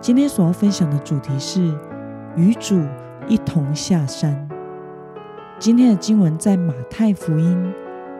[0.00, 1.60] 今天所要分享的主题是
[2.34, 2.80] 与主
[3.28, 4.48] 一同下山。
[5.58, 7.70] 今天的经文在马太福音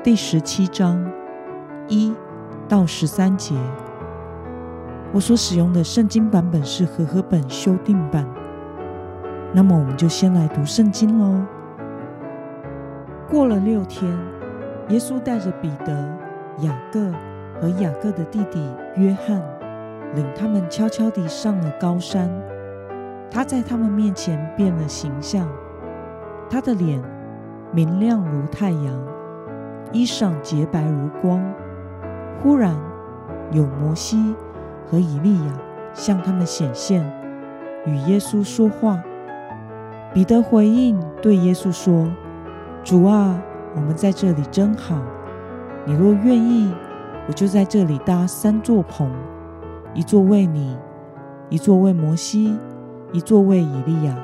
[0.00, 1.04] 第十七章
[1.88, 2.14] 一
[2.68, 3.56] 到十三节。
[5.12, 8.24] 我所使用的圣经版本是和合本修订版。
[9.52, 11.44] 那么，我们就先来读圣经喽。
[13.28, 14.08] 过了六天，
[14.90, 15.92] 耶稣带着彼得、
[16.60, 17.10] 雅各
[17.60, 18.64] 和雅各的弟弟
[18.94, 19.42] 约翰，
[20.14, 22.30] 领他们悄悄地上了高山。
[23.30, 25.48] 他在他们面前变了形象，
[26.48, 27.02] 他的脸
[27.72, 29.06] 明亮如太阳，
[29.92, 31.42] 衣裳洁白如光。
[32.42, 32.74] 忽然，
[33.50, 34.34] 有摩西。
[34.86, 35.52] 和以利亚
[35.94, 37.02] 向他们显现，
[37.86, 39.02] 与耶稣说话。
[40.12, 42.06] 彼得回应对耶稣说
[42.84, 43.40] ：“主啊，
[43.74, 45.00] 我们在这里真好。
[45.86, 46.70] 你若愿意，
[47.26, 49.10] 我就在这里搭三座棚，
[49.94, 50.76] 一座为你，
[51.48, 52.58] 一座为摩西，
[53.12, 54.14] 一座为以利亚。”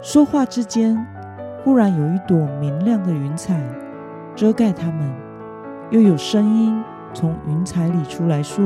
[0.00, 1.04] 说话之间，
[1.62, 3.60] 忽然有一朵明亮的云彩
[4.34, 5.12] 遮盖他们，
[5.90, 8.64] 又有声音从云彩里出来说。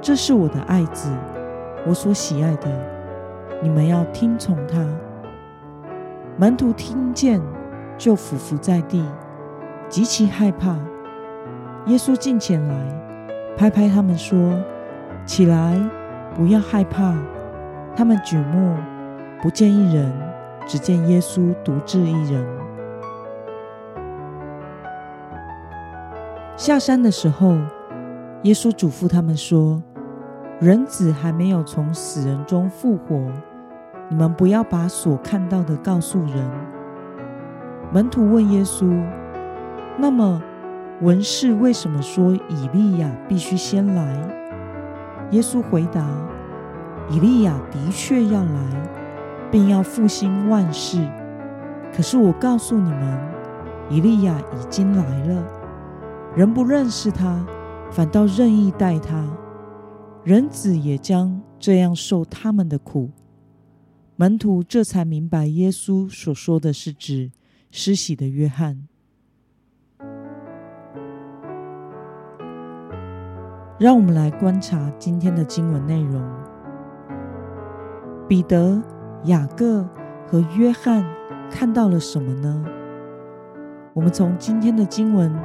[0.00, 1.10] 这是我的爱子，
[1.86, 2.68] 我所喜爱的，
[3.62, 4.84] 你们要听从他。
[6.36, 7.40] 门徒听见，
[7.96, 9.04] 就俯伏在地，
[9.88, 10.76] 极其害怕。
[11.86, 12.74] 耶稣近前来，
[13.56, 14.38] 拍拍他们说
[15.24, 15.78] ：“起来，
[16.34, 17.14] 不要害怕。”
[17.94, 18.76] 他们举目，
[19.42, 20.10] 不见一人，
[20.66, 22.44] 只见耶稣独自一人。
[26.56, 27.56] 下山的时候，
[28.42, 29.82] 耶稣嘱咐他们说。
[30.60, 33.20] 人子还没有从死人中复活，
[34.08, 36.50] 你们不要把所看到的告诉人。
[37.92, 38.86] 门徒问耶稣
[39.98, 40.40] ：“那么，
[41.00, 44.16] 文士为什么说以利亚必须先来？”
[45.32, 46.06] 耶稣回答
[47.10, 51.06] ：“以利亚的确要来，并要复兴万事。
[51.94, 53.18] 可是我告诉你们，
[53.90, 55.44] 以利亚已经来了，
[56.36, 57.44] 人不认识他，
[57.90, 59.26] 反倒任意待他。”
[60.24, 63.10] 人子也将这样受他们的苦。
[64.14, 67.32] 门徒这才明白，耶稣所说的是指
[67.70, 68.86] 施洗的约翰。
[73.82, 76.22] 让我们来观察今天的经文内容。
[78.28, 78.80] 彼得、
[79.24, 79.84] 雅各
[80.24, 81.04] 和约翰
[81.50, 82.64] 看到了什么呢？
[83.92, 85.36] 我们从今天的经文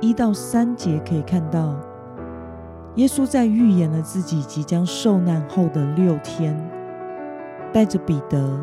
[0.00, 1.74] 一到三节可以看到。
[2.94, 6.56] 耶稣在预言了自己即将受难后的六天，
[7.72, 8.56] 带着彼得、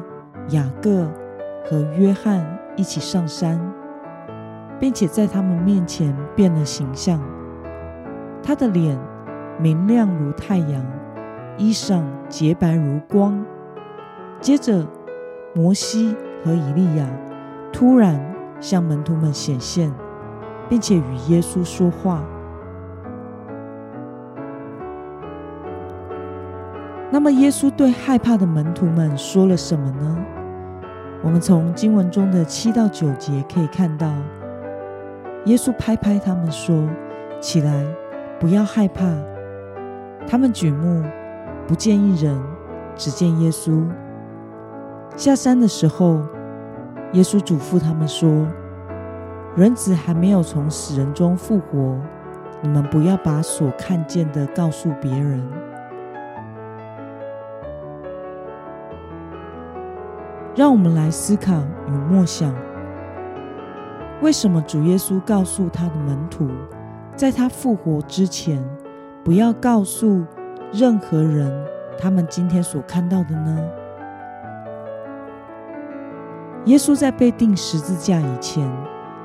[0.52, 1.06] 雅各
[1.70, 2.46] 和约翰
[2.78, 3.60] 一起上山，
[4.80, 7.20] 并且在他们面前变了形象。
[8.42, 8.98] 他的脸
[9.60, 10.86] 明亮如太阳，
[11.58, 13.44] 衣裳洁白如光。
[14.40, 14.86] 接着，
[15.56, 17.08] 摩西和以利亚
[17.74, 18.20] 突然
[18.60, 19.92] 向门徒们显现，
[20.70, 22.24] 并且与耶稣说话。
[27.10, 30.18] 那么，耶稣对害怕的门徒们说了什么呢？
[31.24, 34.14] 我们从经文中的七到九节可以看到，
[35.46, 36.88] 耶稣拍拍他们说
[37.42, 37.84] ：“起来，
[38.40, 39.04] 不要害怕。”
[40.30, 41.02] 他们举目，
[41.66, 42.38] 不见一人，
[42.98, 43.88] 只见耶稣。
[45.16, 46.20] 下山的时候，
[47.14, 48.46] 耶稣嘱咐他们说
[49.56, 51.98] ：“人子还没有从死人中复活，
[52.62, 55.42] 你们不要把所看见的告诉别人。”
[60.54, 61.54] 让我们来思考
[61.88, 62.54] 与默想：
[64.22, 66.50] 为什么主耶稣告诉他的门徒，
[67.16, 68.62] 在他复活之前，
[69.28, 70.24] 不要告诉
[70.72, 71.52] 任何人
[72.00, 73.60] 他们今天所看到的呢？
[76.64, 78.66] 耶稣在被钉十字架以前，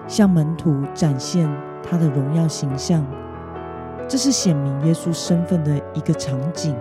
[0.08, 1.49] 向门徒展现
[1.88, 3.06] 他的荣耀形象，
[4.08, 6.75] 这是显明耶稣身份的一个场景，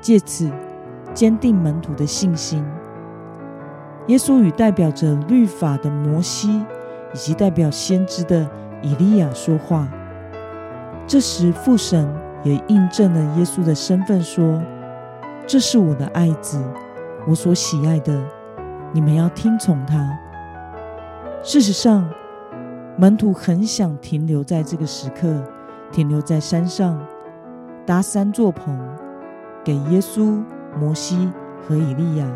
[0.00, 0.50] 借此
[1.12, 2.64] 坚定门徒的信心。
[4.06, 6.64] 耶稣与代表着律法的摩西，
[7.12, 8.48] 以及代表先知的
[8.80, 9.86] 以利亚说话。
[11.10, 12.08] 这时，父神
[12.44, 14.62] 也印证了耶稣的身份，说
[15.44, 16.62] ：“这是我的爱子，
[17.26, 18.16] 我所喜爱的，
[18.92, 20.08] 你们要听从他。”
[21.42, 22.08] 事实上，
[22.96, 25.42] 门徒很想停留在这个时刻，
[25.90, 26.96] 停留在山上，
[27.84, 28.78] 搭三座棚，
[29.64, 30.40] 给耶稣、
[30.78, 31.28] 摩西
[31.60, 32.26] 和以利亚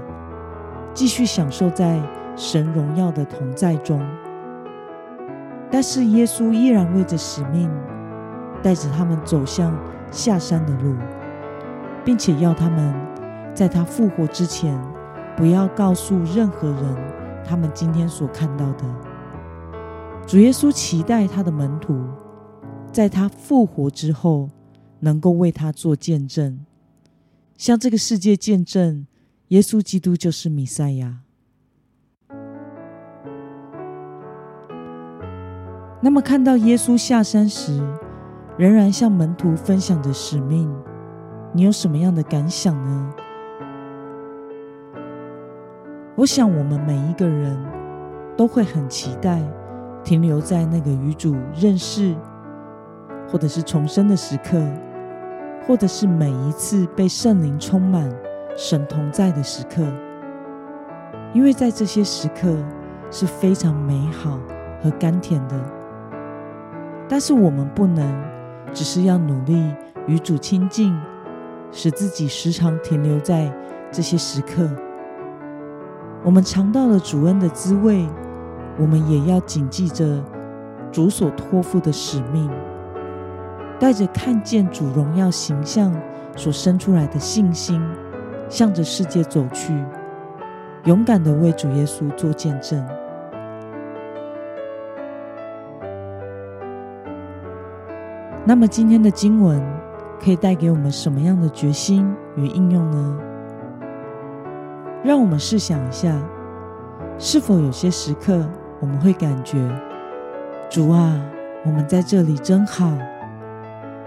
[0.92, 2.00] 继续享受在
[2.34, 4.04] 神荣耀的同在中。
[5.70, 7.70] 但是耶稣依然为着使命，
[8.64, 9.78] 带着他们走向
[10.10, 10.96] 下山的路，
[12.02, 12.94] 并且要他们
[13.54, 14.74] 在他复活之前，
[15.36, 16.96] 不要告诉任何人
[17.44, 18.84] 他们今天所看到的。
[20.26, 21.94] 主耶稣期待他的门徒，
[22.90, 24.48] 在他复活之后，
[25.00, 26.64] 能够为他做见证，
[27.58, 29.06] 向这个世界见证
[29.48, 31.18] 耶稣基督就是弥赛亚。
[36.00, 37.82] 那么，看到耶稣下山时，
[38.56, 40.72] 仍然向门徒分享着使命，
[41.52, 43.10] 你有什么样的感想呢？
[46.14, 47.58] 我想，我们每一个人
[48.36, 49.42] 都会很期待
[50.04, 52.14] 停留在那个与主认识，
[53.28, 54.62] 或者是重生的时刻，
[55.66, 58.08] 或者是每一次被圣灵充满、
[58.56, 59.82] 神同在的时刻，
[61.32, 62.56] 因为在这些时刻
[63.10, 64.38] 是非常美好
[64.80, 65.60] 和甘甜的。
[67.08, 68.06] 但是我们不能
[68.74, 69.72] 只是要努力
[70.06, 70.94] 与主亲近，
[71.70, 73.50] 使自己时常停留在
[73.92, 74.68] 这些时刻。
[76.24, 78.06] 我们尝到了主恩的滋味，
[78.76, 80.22] 我们也要谨记着
[80.90, 82.50] 主所托付的使命，
[83.78, 85.94] 带着看见主荣耀形象
[86.34, 87.80] 所生出来的信心，
[88.48, 89.72] 向着世界走去，
[90.84, 92.84] 勇敢地为主耶稣做见证。
[98.46, 99.62] 那么今天的经文
[100.22, 102.06] 可以带给我们什么样的决心
[102.36, 103.18] 与应用呢？
[105.02, 106.14] 让我们试想一下，
[107.18, 108.46] 是否有些时刻
[108.80, 109.58] 我们会感觉，
[110.68, 111.18] 主啊，
[111.64, 112.92] 我们在这里真好，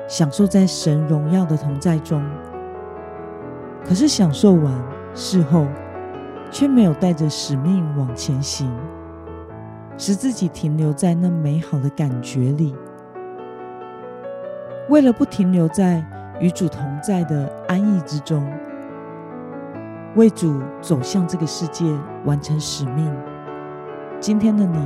[0.08, 2.24] 享受在神荣耀的同在中。
[3.84, 4.72] 可是享受完
[5.16, 5.66] 事后，
[6.52, 8.72] 却没有带着使命往前行，
[9.98, 12.76] 使自己停留在那美好的感觉里。
[14.90, 16.02] 为了不停留在
[16.40, 18.50] 与主同在的安逸之中，
[20.16, 21.86] 为主走向这个世界，
[22.24, 23.14] 完成使命。
[24.22, 24.80] 今天的你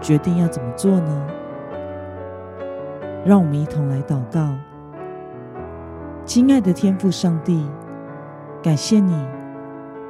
[0.00, 1.26] 决定要怎么做呢？
[3.24, 4.52] 让我们一同来祷告。
[6.24, 7.64] 亲爱的天父上帝，
[8.60, 9.14] 感谢你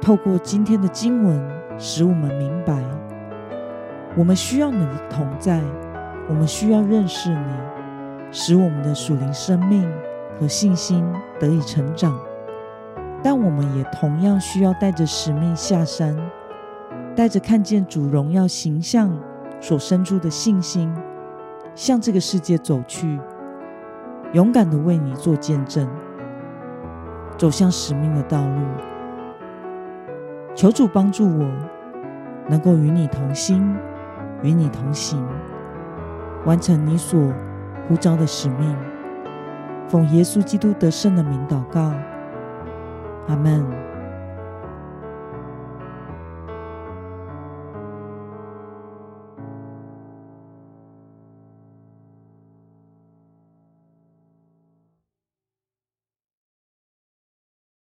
[0.01, 1.47] 透过今天的经文，
[1.77, 2.81] 使我们明白，
[4.17, 5.61] 我们需要你的同在，
[6.27, 7.80] 我们需要认识你。
[8.31, 9.85] 使我们的属灵生命
[10.39, 11.05] 和信心
[11.37, 12.17] 得以成长，
[13.21, 16.15] 但我们也同样需要带着使命下山，
[17.13, 19.11] 带着看见主荣耀形象
[19.59, 20.93] 所生出的信心，
[21.75, 23.19] 向这个世界走去，
[24.31, 25.85] 勇敢的为你做见证，
[27.37, 28.61] 走向使命的道路。
[30.55, 31.51] 求主帮助我，
[32.47, 33.75] 能够与你同心，
[34.41, 35.21] 与你同行，
[36.45, 37.19] 完成你所
[37.91, 38.73] 呼召的使命，
[39.89, 41.91] 奉耶稣基督得胜的名祷告，
[43.27, 43.90] 阿门。